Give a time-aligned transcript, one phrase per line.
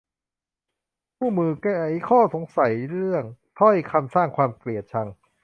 [1.17, 1.67] คู่มือไข
[2.07, 3.23] ข้อสงสัยเรื่อง
[3.59, 5.07] ถ้อยคำสร้างความเกลียดชัง